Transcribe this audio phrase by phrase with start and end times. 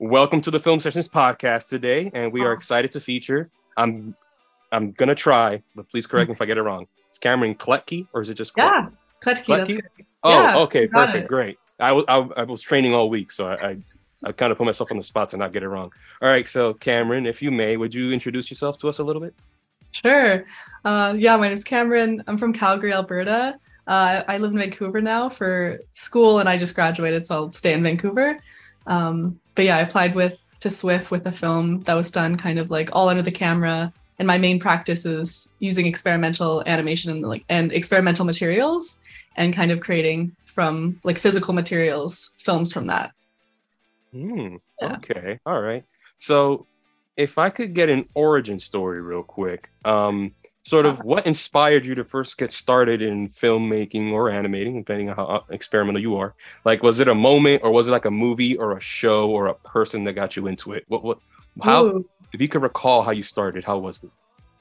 [0.00, 3.50] Welcome to the Film Sessions podcast today, and we are excited to feature.
[3.76, 4.14] I'm
[4.70, 6.86] I'm gonna try, but please correct me if I get it wrong.
[7.08, 8.90] It's Cameron Kletke, or is it just yeah,
[9.20, 9.44] Kletke?
[9.44, 9.80] Kletke?
[10.22, 11.28] Oh, Yeah, okay, perfect, it.
[11.28, 11.58] great.
[11.80, 13.76] I was I, I was training all week, so I, I
[14.24, 15.90] I kind of put myself on the spot to not get it wrong.
[16.22, 19.20] All right, so Cameron, if you may, would you introduce yourself to us a little
[19.22, 19.34] bit?
[19.90, 20.44] Sure.
[20.84, 22.22] Uh, yeah, my name's Cameron.
[22.28, 23.56] I'm from Calgary, Alberta.
[23.88, 27.72] Uh, I live in Vancouver now for school, and I just graduated, so I'll stay
[27.72, 28.38] in Vancouver.
[28.86, 32.60] Um, but yeah, I applied with to SWIFF with a film that was done kind
[32.60, 33.92] of like all under the camera.
[34.20, 39.00] And my main practice is using experimental animation and like and experimental materials,
[39.34, 43.10] and kind of creating from like physical materials films from that.
[44.12, 44.58] Hmm.
[44.80, 44.94] Yeah.
[44.98, 45.40] Okay.
[45.44, 45.82] All right.
[46.20, 46.64] So,
[47.16, 50.36] if I could get an origin story real quick, um,
[50.68, 55.16] sort of what inspired you to first get started in filmmaking or animating, depending on
[55.16, 56.34] how uh, experimental you are.
[56.64, 59.46] Like, was it a moment, or was it like a movie, or a show, or
[59.46, 60.84] a person that got you into it?
[60.88, 61.02] What?
[61.02, 61.18] What?
[61.62, 61.86] How?
[61.86, 62.08] Ooh.
[62.32, 64.10] If you could recall how you started, how was it?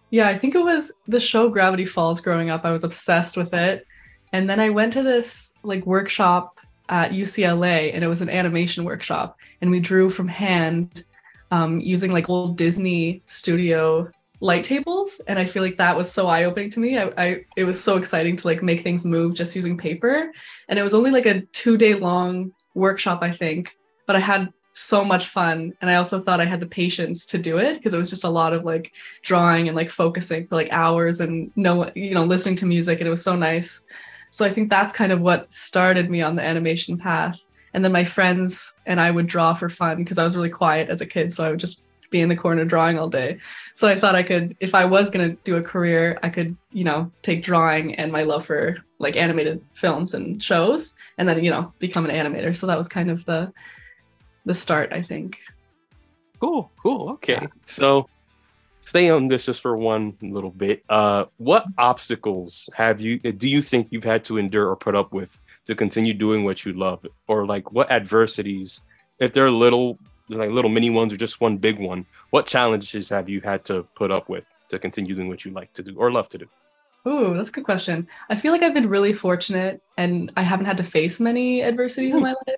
[0.10, 2.64] Yeah, I think it was the show Gravity Falls growing up.
[2.64, 3.86] I was obsessed with it.
[4.32, 8.86] And then I went to this like workshop at UCLA and it was an animation
[8.86, 11.04] workshop and we drew from hand
[11.52, 16.28] um, using like old Disney studio light tables and I feel like that was so
[16.28, 16.98] eye-opening to me.
[16.98, 20.32] I, I it was so exciting to like make things move just using paper.
[20.70, 25.04] And it was only like a 2-day long workshop I think, but I had so
[25.04, 25.74] much fun.
[25.82, 28.26] And I also thought I had the patience to do it because it was just
[28.26, 28.92] a lot of like
[29.24, 33.08] drawing and like focusing for like hours and no you know listening to music and
[33.08, 33.82] it was so nice.
[34.30, 37.44] So i think that's kind of what started me on the animation path.
[37.74, 40.90] And then my friends and i would draw for fun because i was really quiet
[40.90, 43.38] as a kid so i would just be in the corner drawing all day
[43.74, 46.56] so i thought i could if i was going to do a career i could
[46.72, 51.44] you know take drawing and my love for like animated films and shows and then
[51.44, 53.52] you know become an animator so that was kind of the
[54.46, 55.38] the start i think
[56.40, 56.72] Cool.
[56.82, 57.10] Cool.
[57.12, 57.40] Okay.
[57.42, 57.48] Yeah.
[57.66, 58.10] So.
[58.82, 60.82] Stay on this just for one little bit.
[60.88, 63.20] Uh, what obstacles have you?
[63.20, 66.66] Do you think you've had to endure or put up with to continue doing what
[66.66, 68.80] you love, or like what adversities,
[69.20, 72.06] if they're little, like little mini ones, or just one big one?
[72.32, 75.74] What challenges have you had to put up with to continue doing what you like
[75.74, 76.48] to do or love to do?
[77.08, 78.08] Ooh, that's a good question.
[78.30, 82.14] I feel like I've been really fortunate and I haven't had to face many adversities
[82.14, 82.58] in my life.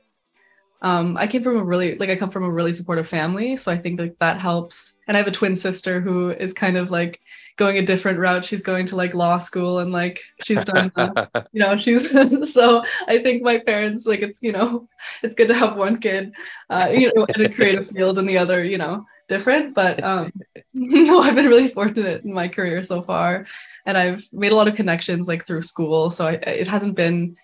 [0.82, 3.72] Um, I came from a really like I come from a really supportive family, so
[3.72, 4.96] I think like that helps.
[5.08, 7.20] And I have a twin sister who is kind of like
[7.58, 8.46] going a different route.
[8.46, 10.92] She's going to like law school and like she's done
[11.52, 12.10] you know she's
[12.54, 14.88] so i think my parents like it's you know
[15.24, 16.32] it's good to have one kid
[16.70, 20.32] uh you know in a creative field and the other you know different but um
[20.74, 23.46] no i've been really fortunate in my career so far
[23.86, 27.36] and i've made a lot of connections like through school so I, it hasn't been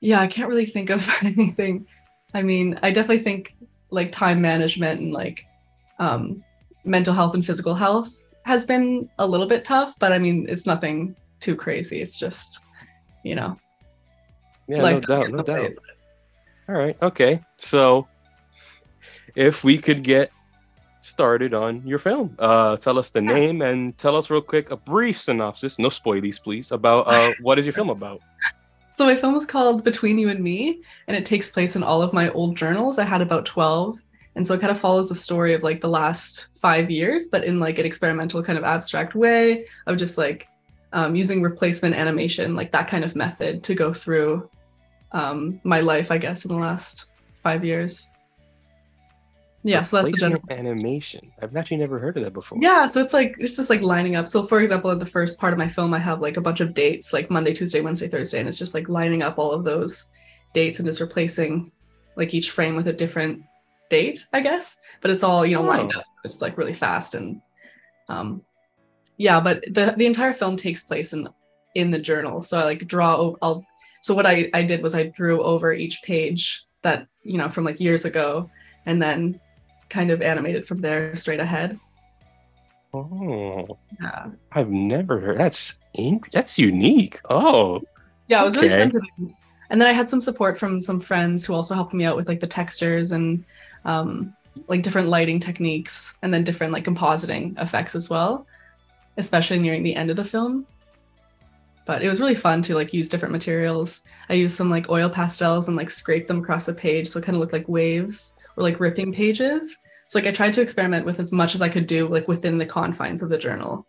[0.00, 1.86] yeah i can't really think of anything
[2.34, 3.54] i mean i definitely think
[3.90, 5.44] like time management and like
[5.98, 6.42] um
[6.84, 8.10] mental health and physical health
[8.44, 12.60] has been a little bit tough but i mean it's nothing too crazy it's just
[13.22, 13.56] you know
[14.68, 15.70] yeah, no doubt, no doubt.
[16.68, 16.96] All right.
[17.00, 17.40] Okay.
[17.56, 18.06] So,
[19.34, 20.30] if we could get
[21.00, 23.32] started on your film, uh, tell us the Yeah.
[23.32, 27.58] name and tell us real quick a brief synopsis, no spoilies, please, about uh, what
[27.58, 28.20] is your film about?
[28.98, 32.02] So my film is called Between You and Me, and it takes place in all
[32.02, 32.98] of my old journals.
[32.98, 34.02] I had about 12.
[34.34, 37.44] And so it kind of follows the story of like the last five years, but
[37.44, 40.48] in like an experimental kind of abstract way of just like
[40.92, 44.50] um, using replacement animation, like that kind of method to go through
[45.12, 47.04] um, my life, I guess, in the last
[47.44, 48.08] five years.
[49.68, 50.42] Yeah, so that's the general.
[50.50, 51.30] Animation.
[51.42, 52.58] I've actually never heard of that before.
[52.60, 54.26] Yeah, so it's like it's just like lining up.
[54.28, 56.60] So for example, in the first part of my film, I have like a bunch
[56.60, 59.64] of dates, like Monday, Tuesday, Wednesday, Thursday, and it's just like lining up all of
[59.64, 60.08] those
[60.54, 61.70] dates and just replacing
[62.16, 63.42] like each frame with a different
[63.90, 64.76] date, I guess.
[65.00, 66.00] But it's all you know lined Oh.
[66.00, 66.04] up.
[66.24, 67.40] It's like really fast and
[68.08, 68.44] um
[69.16, 69.40] yeah.
[69.40, 71.28] But the the entire film takes place in
[71.74, 72.42] in the journal.
[72.42, 73.34] So I like draw.
[73.42, 73.64] I'll
[74.02, 77.64] so what I I did was I drew over each page that you know from
[77.64, 78.48] like years ago,
[78.86, 79.40] and then
[79.88, 81.78] kind of animated from there straight ahead.
[82.92, 84.30] Oh, Yeah.
[84.52, 85.38] I've never heard.
[85.38, 85.78] That's
[86.32, 87.20] that's unique.
[87.28, 87.82] Oh,
[88.28, 89.34] Yeah, it was really fun.
[89.70, 92.28] And then I had some support from some friends who also helped me out with
[92.28, 93.44] like the textures and
[93.84, 94.34] um,
[94.66, 98.46] like different lighting techniques and then different like compositing effects as well,
[99.18, 100.66] especially nearing the end of the film.
[101.84, 104.02] But it was really fun to like use different materials.
[104.30, 107.24] I used some like oil pastels and like scrape them across the page so it
[107.24, 109.76] kind of looked like waves or like ripping pages.
[110.08, 112.58] So like I tried to experiment with as much as I could do like within
[112.58, 113.86] the confines of the journal.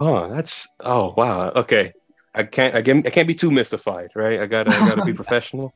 [0.00, 1.50] oh, that's oh wow.
[1.50, 1.92] Okay,
[2.34, 4.40] I can't I can't I can't be too mystified, right?
[4.40, 5.74] I gotta I gotta be professional.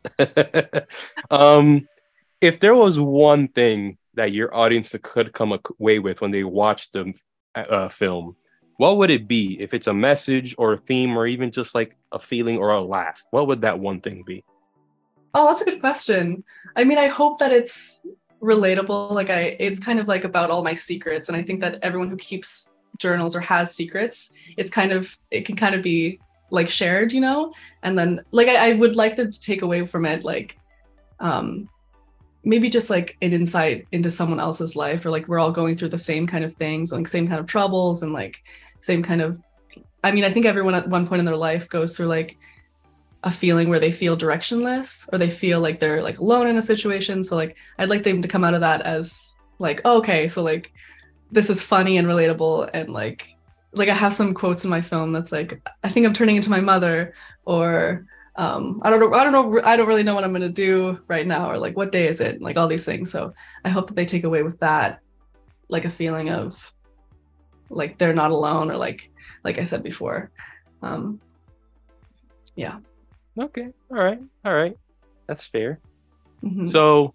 [1.31, 1.88] um,
[2.41, 6.91] if there was one thing that your audience could come away with when they watch
[6.91, 7.12] the
[7.55, 8.37] uh, film,
[8.76, 9.56] what would it be?
[9.61, 12.81] If it's a message or a theme or even just like a feeling or a
[12.81, 14.44] laugh, what would that one thing be?
[15.34, 16.44] Oh, that's a good question.
[16.76, 18.02] I mean, I hope that it's
[18.43, 19.12] relatable.
[19.12, 21.29] Like I it's kind of like about all my secrets.
[21.29, 25.46] And I think that everyone who keeps journals or has secrets, it's kind of it
[25.46, 26.20] can kind of be
[26.50, 27.52] like shared, you know?
[27.82, 30.58] And then like I, I would like them to take away from it like
[31.20, 31.69] um
[32.44, 35.88] maybe just like an insight into someone else's life or like we're all going through
[35.88, 38.43] the same kind of things like same kind of troubles and like
[38.81, 39.40] same kind of
[40.02, 42.37] i mean i think everyone at one point in their life goes through like
[43.24, 46.62] a feeling where they feel directionless or they feel like they're like alone in a
[46.62, 50.26] situation so like i'd like them to come out of that as like oh, okay
[50.26, 50.72] so like
[51.30, 53.28] this is funny and relatable and like
[53.72, 56.50] like i have some quotes in my film that's like i think i'm turning into
[56.50, 57.14] my mother
[57.44, 58.04] or
[58.36, 60.98] um, I don't know, I don't know, I don't really know what I'm gonna do
[61.06, 63.10] right now, or like what day is it, like all these things.
[63.10, 63.34] So
[63.64, 65.00] I hope that they take away with that,
[65.69, 66.72] like a feeling of
[67.69, 69.10] like they're not alone, or like
[69.44, 70.30] like I said before.
[70.80, 71.20] Um,
[72.56, 72.78] yeah.
[73.38, 73.69] Okay.
[73.90, 74.20] All right.
[74.44, 74.76] All right.
[75.26, 75.81] That's fair.
[76.44, 76.67] Mm-hmm.
[76.67, 77.14] So,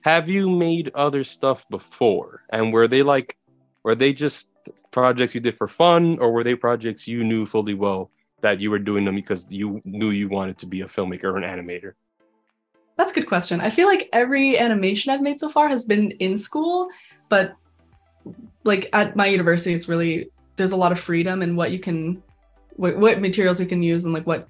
[0.00, 3.36] have you made other stuff before, and were they like,
[3.84, 4.50] were they just
[4.90, 8.10] projects you did for fun, or were they projects you knew fully well?
[8.42, 11.38] that you were doing them because you knew you wanted to be a filmmaker or
[11.38, 11.94] an animator?
[12.98, 13.60] That's a good question.
[13.60, 16.90] I feel like every animation I've made so far has been in school,
[17.30, 17.54] but
[18.64, 22.22] like at my university, it's really there's a lot of freedom in what you can,
[22.76, 24.46] what, what materials you can use and like what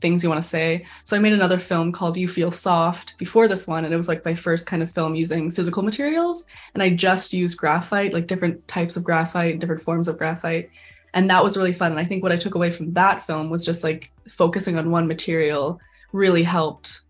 [0.00, 0.84] things you want to say.
[1.04, 4.08] So I made another film called You Feel Soft before this one, and it was
[4.08, 6.46] like my first kind of film using physical materials.
[6.74, 10.70] And I just used graphite, like different types of graphite, different forms of graphite
[11.14, 13.48] and that was really fun and i think what i took away from that film
[13.48, 15.80] was just like focusing on one material
[16.12, 17.02] really helped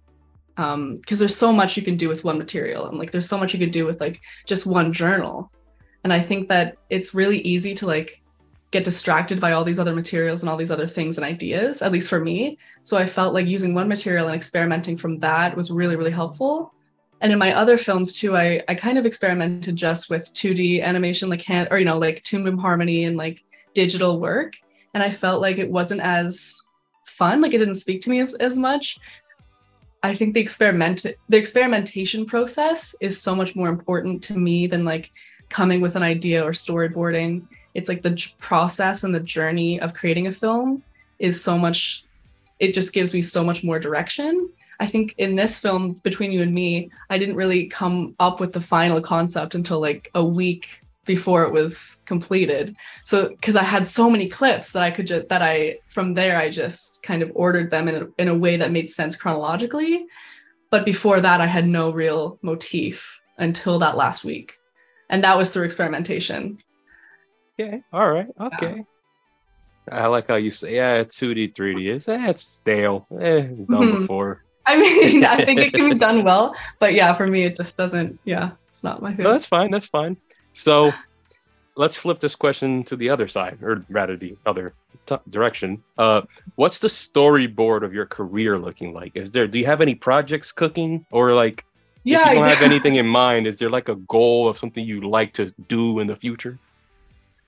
[0.57, 3.39] because um, there's so much you can do with one material and like there's so
[3.39, 5.51] much you could do with like just one journal
[6.05, 8.20] and i think that it's really easy to like
[8.71, 11.93] get distracted by all these other materials and all these other things and ideas at
[11.93, 12.59] least for me.
[12.83, 16.73] So i felt like using one material and experimenting from that was really really helpful.
[17.23, 21.29] And in my other films too i i kind of experimented just with 2d animation
[21.29, 23.45] like hand or you know like Toon Boom Harmony and like
[23.75, 24.55] digital work.
[24.95, 26.63] And i felt like it wasn't as
[27.07, 28.99] fun like it didn't speak to me as, as much.
[30.03, 34.85] I think the experiment the experimentation process is so much more important to me than
[34.85, 35.11] like
[35.51, 40.27] coming with an idea or storyboarding it's like the process and the journey of creating
[40.27, 40.83] a film
[41.19, 42.05] is so much
[42.59, 44.51] it just gives me so much more direction
[44.81, 48.53] i think in this film between you and me i didn't really come up with
[48.53, 50.69] the final concept until like a week
[51.11, 52.77] before it was completed.
[53.03, 56.39] So because I had so many clips that I could just that I from there
[56.39, 60.07] I just kind of ordered them in a, in a way that made sense chronologically.
[60.71, 64.57] But before that, I had no real motif until that last week,
[65.09, 66.59] and that was through experimentation.
[67.61, 67.83] Okay.
[67.93, 68.29] All right.
[68.41, 68.85] Okay.
[69.91, 71.95] I like how you say, yeah, 2D, 3D.
[71.95, 73.07] It's, eh, it's stale.
[73.19, 73.99] Eh, done mm-hmm.
[74.01, 74.45] before.
[74.67, 77.77] I mean, I think it can be done well, but yeah, for me, it just
[77.77, 78.19] doesn't.
[78.25, 79.25] Yeah, it's not my favorite.
[79.25, 79.71] No, that's fine.
[79.71, 80.17] That's fine.
[80.53, 80.93] So
[81.75, 84.75] let's flip this question to the other side, or rather the other
[85.07, 85.83] t- direction.
[85.99, 86.23] Uh,
[86.55, 89.13] what's the storyboard of your career looking like?
[89.17, 89.49] Is there?
[89.49, 91.65] Do you have any projects cooking, or like,
[92.05, 94.85] yeah, if you don't have anything in mind, is there like a goal of something
[94.85, 96.59] you'd like to do in the future?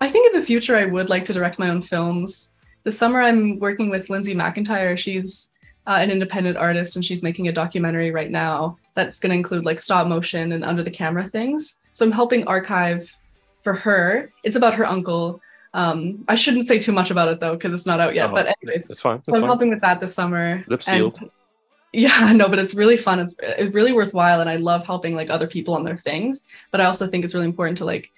[0.03, 2.55] I think in the future I would like to direct my own films.
[2.83, 4.99] This summer I'm working with Lindsay McIntyre.
[4.99, 5.53] She's
[5.87, 9.65] uh, an independent artist and she's making a documentary right now that's going to include
[9.65, 11.83] like stop motion and under the camera things.
[11.93, 13.17] So I'm helping archive
[13.63, 14.33] for her.
[14.43, 15.41] It's about her uncle.
[15.73, 18.31] Um, I shouldn't say too much about it though because it's not out yet.
[18.31, 19.19] Oh, but anyways, that's fine.
[19.19, 19.49] That's so I'm fine.
[19.49, 20.65] helping with that this summer.
[20.67, 21.19] Lip sealed.
[21.21, 21.31] And,
[21.93, 23.21] yeah, no, but it's really fun.
[23.21, 26.45] It's, it's really worthwhile, and I love helping like other people on their things.
[26.73, 28.11] But I also think it's really important to like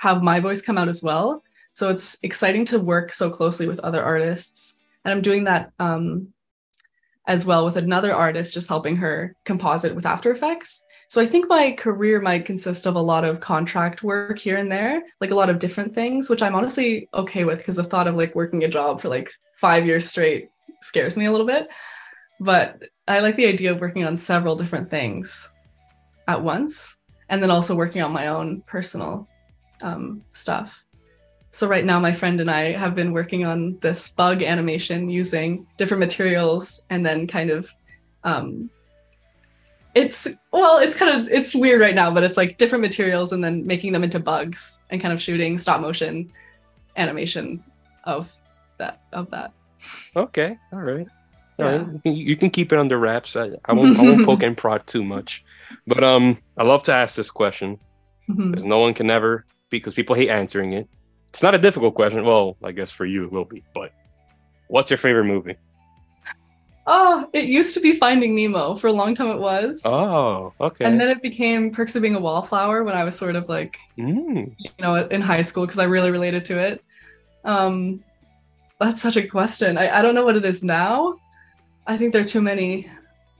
[0.00, 1.42] have my voice come out as well.
[1.72, 6.32] So it's exciting to work so closely with other artists, and I'm doing that um,
[7.26, 10.82] as well with another artist, just helping her composite with After Effects.
[11.08, 14.72] So I think my career might consist of a lot of contract work here and
[14.72, 18.08] there, like a lot of different things, which I'm honestly okay with because the thought
[18.08, 19.30] of like working a job for like
[19.60, 20.48] five years straight
[20.80, 21.68] scares me a little bit.
[22.40, 25.52] But I like the idea of working on several different things
[26.26, 26.96] at once
[27.28, 29.28] and then also working on my own personal
[29.82, 30.84] um, stuff.
[31.52, 35.66] So right now, my friend and I have been working on this bug animation using
[35.76, 37.68] different materials and then kind of
[38.22, 38.70] um,
[39.94, 43.42] it's well it's kind of it's weird right now but it's like different materials and
[43.42, 46.30] then making them into bugs and kind of shooting stop motion
[46.96, 47.62] animation
[48.04, 48.32] of
[48.78, 49.52] that of that.
[50.14, 51.06] Okay all right.
[51.58, 53.36] All right, you can, you can keep it under wraps.
[53.36, 55.44] I, I won't I won't poke and prod too much,
[55.86, 57.78] but um, I love to ask this question
[58.26, 60.88] because no one can ever because people hate answering it.
[61.28, 62.24] It's not a difficult question.
[62.24, 63.62] Well, I guess for you it will be.
[63.72, 63.92] But
[64.68, 65.56] what's your favorite movie?
[66.86, 68.74] Oh, it used to be Finding Nemo.
[68.74, 69.80] For a long time, it was.
[69.84, 70.84] Oh, okay.
[70.84, 73.78] And then it became Perks of Being a Wallflower when I was sort of like,
[73.96, 76.82] Mm, you know, in high school because I really related to it.
[77.44, 78.02] Um,
[78.80, 79.78] that's such a question.
[79.78, 81.16] I, I don't know what it is now.
[81.86, 82.90] I think there are too many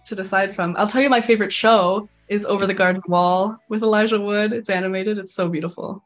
[0.06, 0.76] to decide from.
[0.78, 4.52] I'll tell you my favorite show is Over the Garden Wall with Elijah Wood.
[4.52, 5.18] It's animated.
[5.18, 6.04] It's so beautiful.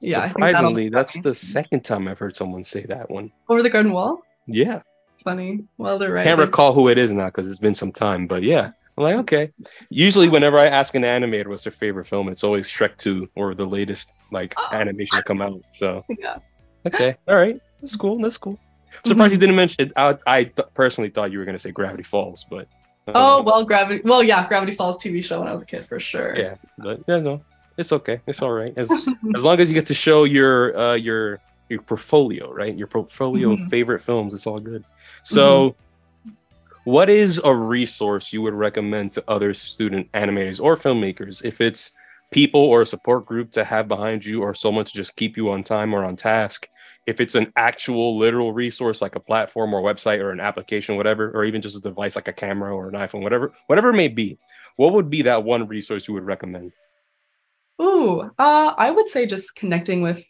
[0.00, 3.30] Yeah, I think that'll surprisingly, that's the second time I've heard someone say that one.
[3.48, 4.22] Over the Garden Wall.
[4.46, 4.80] Yeah,
[5.24, 5.64] Funny.
[5.78, 6.24] Well, they're right.
[6.24, 8.26] can't recall who it is now because it's been some time.
[8.26, 9.52] But yeah, I'm like, okay.
[9.90, 13.54] Usually, whenever I ask an animator what's their favorite film, it's always Shrek 2 or
[13.54, 14.68] the latest like Oh.
[14.72, 15.60] animation to come out.
[15.70, 16.38] So Yeah.
[16.86, 18.18] okay, all right, that's cool.
[18.20, 18.58] That's cool.
[18.94, 19.32] I'm surprised mm-hmm.
[19.34, 19.92] you didn't mention.
[19.96, 22.68] I, I th- personally thought you were gonna say Gravity Falls, but
[23.08, 24.02] Oh um, well, Gravity.
[24.04, 26.34] Well, yeah, Gravity Falls TV show when I was a kid for sure.
[26.36, 27.42] yeah, but yeah, no,
[27.78, 28.20] it's okay.
[28.26, 28.72] It's all right.
[28.76, 28.90] As
[29.36, 32.76] as long as you get to show your uh your your portfolio, right?
[32.76, 33.70] Your portfolio of Mhm.
[33.70, 34.84] favorite films, it's all good.
[35.22, 35.76] So
[36.84, 41.92] what is a resource you would recommend to other student animators or filmmakers if it's
[42.30, 45.50] people or a support group to have behind you or someone to just keep you
[45.50, 46.68] on time or on task
[47.06, 51.30] if it's an actual literal resource like a platform or website or an application whatever
[51.32, 54.08] or even just a device like a camera or an iphone whatever whatever it may
[54.08, 54.38] be
[54.76, 56.72] what would be that one resource you would recommend
[57.80, 60.24] Ooh, uh, I would say just connecting with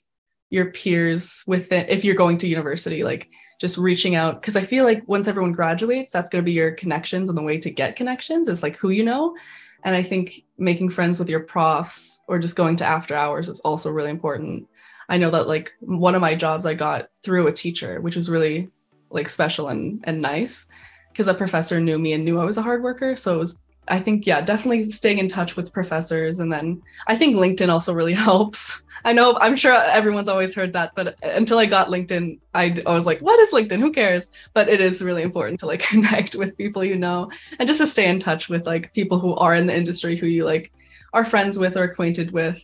[0.51, 3.29] your peers with it if you're going to university, like
[3.61, 4.41] just reaching out.
[4.41, 7.43] Because I feel like once everyone graduates, that's going to be your connections and the
[7.43, 9.37] way to get connections is like who you know.
[9.85, 13.61] And I think making friends with your profs or just going to after hours is
[13.61, 14.67] also really important.
[15.09, 18.29] I know that like one of my jobs I got through a teacher, which was
[18.29, 18.71] really
[19.11, 20.67] like special and and nice
[21.11, 23.17] because a professor knew me and knew I was a hard worker.
[23.17, 27.17] So it was I think yeah, definitely staying in touch with professors and then I
[27.17, 28.83] think LinkedIn also really helps.
[29.05, 33.07] I know I'm sure everyone's always heard that, but until I got LinkedIn, I was
[33.07, 33.79] like, what is LinkedIn?
[33.81, 34.31] Who cares?
[34.55, 37.87] But it is really important to like connect with people you know and just to
[37.87, 40.73] stay in touch with like people who are in the industry who you like
[41.15, 42.61] are friends with or acquainted with.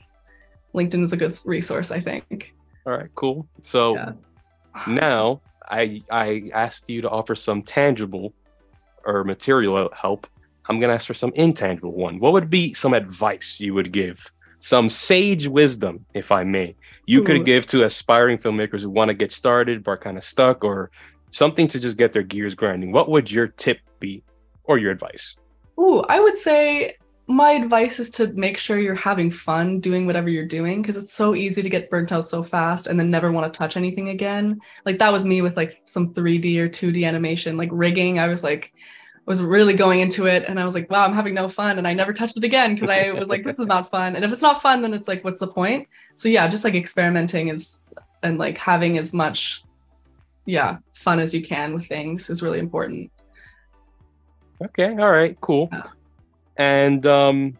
[0.74, 2.52] LinkedIn is a good resource, I think.
[2.86, 4.12] all right cool so Yeah.
[4.88, 5.40] now
[5.70, 8.34] i i asked you to offer some tangible
[9.06, 10.26] or material help
[10.68, 13.92] i'm going to ask for some intangible one what would be some advice you would
[13.92, 16.74] give some sage wisdom if i may
[17.06, 17.24] you Ooh.
[17.24, 20.64] could give to aspiring filmmakers who want to get started but are kind of stuck
[20.64, 20.90] or
[21.30, 24.22] something to just get their gears grinding what would your tip be
[24.64, 25.36] or your advice
[25.78, 30.28] Ooh, I would say my advice is to make sure you're having fun doing whatever
[30.28, 33.32] you're doing because it's so easy to get burnt out so fast and then never
[33.32, 34.58] want to touch anything again.
[34.84, 38.18] Like that was me with like some 3D or 2D animation, like rigging.
[38.18, 38.72] I was like,
[39.26, 41.78] was really going into it and I was like, wow, I'm having no fun.
[41.78, 44.16] And I never touched it again because I was like, this is not fun.
[44.16, 45.88] And if it's not fun, then it's like, what's the point?
[46.14, 47.82] So yeah, just like experimenting is
[48.22, 49.64] and like having as much,
[50.44, 53.10] yeah, fun as you can with things is really important.
[54.62, 54.96] Okay.
[54.96, 55.38] All right.
[55.40, 55.68] Cool.
[55.72, 55.82] Yeah.
[56.56, 57.58] And um,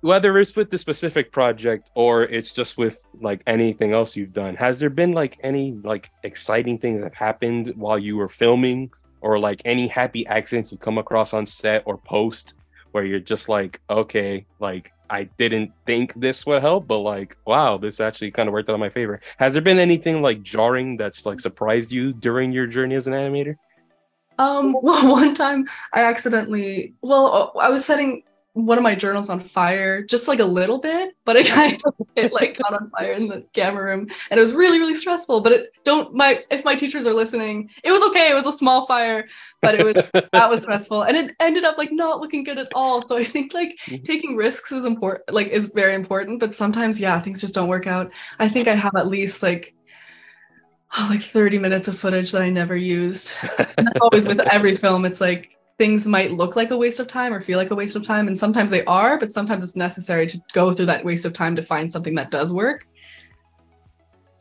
[0.00, 4.54] whether it's with the specific project or it's just with like anything else you've done,
[4.56, 8.90] has there been like any like exciting things that happened while you were filming,
[9.22, 12.54] or like any happy accidents you come across on set or post,
[12.92, 17.76] where you're just like, okay, like I didn't think this would help, but like, wow,
[17.76, 19.20] this actually kind of worked out in my favor.
[19.38, 23.12] Has there been anything like jarring that's like surprised you during your journey as an
[23.12, 23.56] animator?
[24.38, 28.22] Um, well, one time I accidentally, well, uh, I was setting
[28.54, 31.94] one of my journals on fire, just like a little bit, but it kind of
[32.16, 35.40] it like caught on fire in the camera room, and it was really, really stressful.
[35.40, 38.30] But it don't my if my teachers are listening, it was okay.
[38.30, 39.26] It was a small fire,
[39.62, 42.68] but it was that was stressful, and it ended up like not looking good at
[42.74, 43.06] all.
[43.06, 44.04] So I think like Mhm.
[44.04, 46.38] taking risks is important, like is very important.
[46.40, 48.12] But sometimes, yeah, things just don't work out.
[48.38, 49.74] I think I have at least like.
[50.98, 53.32] Oh, like 30 minutes of footage that I never used
[54.02, 57.40] always with every film it's like things might look like a waste of time or
[57.40, 60.40] feel like a waste of time and sometimes they are but sometimes it's necessary to
[60.52, 62.86] go through that waste of time to find something that does work.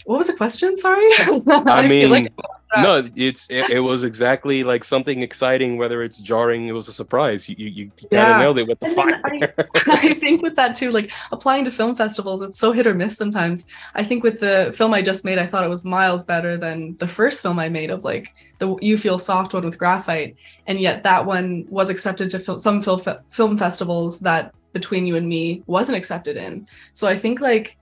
[0.06, 0.78] What was the question?
[0.78, 1.04] Sorry.
[1.18, 2.34] I feel mean, like-
[2.78, 5.78] no, it's it, it was exactly like something exciting.
[5.78, 7.50] Whether it's jarring, it was a surprise.
[7.50, 9.22] You you, you kind of nailed it with the fire.
[9.88, 13.18] I think with that too, like applying to film festivals, it's so hit or miss
[13.18, 13.68] sometimes.
[13.96, 16.96] I think with the film I just made, I thought it was miles better than
[16.98, 20.38] the first film I made of like the You Feel Soft one with graphite,
[20.68, 25.18] and yet that one was accepted to fil- some film film festivals that Between You
[25.18, 26.68] and Me wasn't accepted in.
[26.94, 27.78] So I think like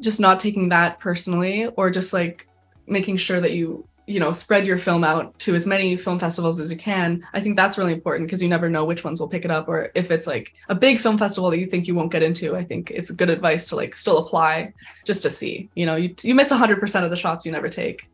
[0.00, 2.46] just not taking that personally, or just like
[2.86, 6.58] making sure that you you know spread your film out to as many film festivals
[6.60, 9.28] as you can i think that's really important because you never know which ones will
[9.28, 11.94] pick it up or if it's like a big film festival that you think you
[11.94, 14.72] won't get into i think it's good advice to like still apply
[15.04, 15.68] just to see.
[15.74, 18.08] You know you, you miss 100% of the shots you never take.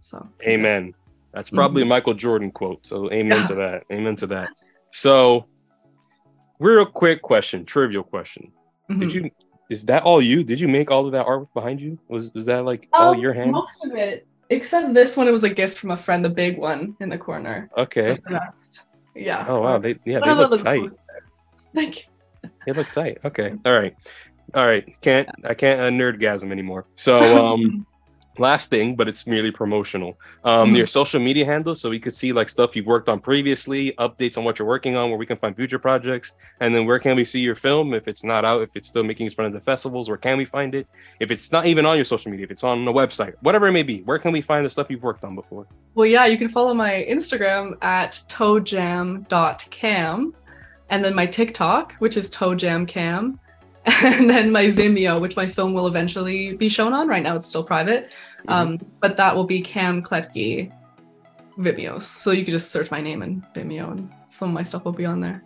[0.00, 0.94] So amen.
[1.32, 1.90] That's probably mm-hmm.
[1.90, 3.46] a michael jordan quote so amen yeah.
[3.46, 4.50] to that amen to that.
[4.90, 5.46] So
[6.60, 8.52] real quick question trivial question.
[8.90, 9.00] Mm-hmm.
[9.00, 9.30] did you
[9.70, 10.44] is that all you?
[10.44, 11.98] Did you make all of that artwork behind you?
[12.08, 13.52] Was is that like um, all your hand?
[13.52, 16.58] most of it Except this one, it was a gift from a friend, the big
[16.58, 17.68] one in the corner.
[17.76, 18.18] Okay.
[19.14, 19.44] Yeah.
[19.48, 20.90] Oh wow, they yeah they look tight.
[21.72, 22.08] Like.
[22.66, 23.18] They look tight.
[23.24, 23.54] Okay.
[23.64, 23.94] All right.
[24.54, 24.84] All right.
[25.00, 26.86] Can't I can't uh, nerdgasm anymore.
[26.94, 27.86] So um
[28.38, 30.18] last thing, but it's merely promotional.
[30.44, 30.76] Um, mm-hmm.
[30.76, 34.36] your social media handles, so we could see like stuff you've worked on previously, updates
[34.38, 37.16] on what you're working on, where we can find future projects, and then where can
[37.16, 39.52] we see your film if it's not out, if it's still making its front of
[39.54, 40.86] the festivals, where can we find it?
[41.20, 43.72] If it's not even on your social media, if it's on the website, whatever it
[43.72, 45.66] may be, where can we find the stuff you've worked on before?
[45.94, 49.24] Well, yeah, you can follow my Instagram at toejam.cam,
[50.90, 53.38] and then my TikTok, which is toejamcam
[54.02, 57.06] and then my Vimeo, which my film will eventually be shown on.
[57.06, 58.10] Right now, it's still private,
[58.40, 58.50] mm-hmm.
[58.50, 60.72] um, but that will be Cam Kletke
[61.58, 62.02] Vimeos.
[62.02, 64.92] So you can just search my name and Vimeo, and some of my stuff will
[64.92, 65.42] be on there.